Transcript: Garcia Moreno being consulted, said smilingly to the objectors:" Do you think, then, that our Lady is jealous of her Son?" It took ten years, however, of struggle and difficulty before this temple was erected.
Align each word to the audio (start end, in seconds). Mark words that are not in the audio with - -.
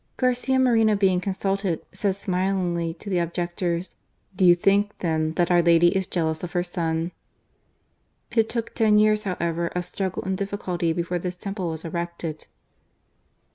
Garcia 0.17 0.57
Moreno 0.57 0.95
being 0.95 1.21
consulted, 1.21 1.85
said 1.93 2.15
smilingly 2.15 2.95
to 2.95 3.07
the 3.07 3.19
objectors:" 3.19 3.95
Do 4.35 4.47
you 4.47 4.55
think, 4.55 4.97
then, 4.97 5.33
that 5.33 5.51
our 5.51 5.61
Lady 5.61 5.95
is 5.95 6.07
jealous 6.07 6.43
of 6.43 6.53
her 6.53 6.63
Son?" 6.63 7.11
It 8.35 8.49
took 8.49 8.73
ten 8.73 8.97
years, 8.97 9.25
however, 9.25 9.67
of 9.67 9.85
struggle 9.85 10.23
and 10.23 10.35
difficulty 10.35 10.91
before 10.91 11.19
this 11.19 11.35
temple 11.35 11.69
was 11.69 11.85
erected. 11.85 12.47